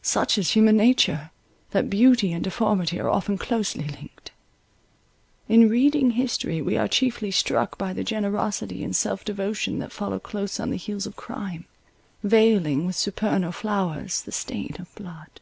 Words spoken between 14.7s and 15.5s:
of blood.